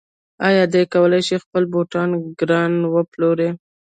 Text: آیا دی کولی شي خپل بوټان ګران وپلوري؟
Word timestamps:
آیا 0.47 0.63
دی 0.73 0.81
کولی 0.93 1.21
شي 1.27 1.35
خپل 1.43 1.63
بوټان 1.71 2.09
ګران 2.39 2.73
وپلوري؟ 2.95 3.49